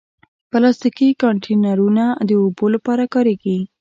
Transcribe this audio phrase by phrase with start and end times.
[0.51, 3.57] پلاستيکي کانټینرونه د اوبو لپاره کارېږي.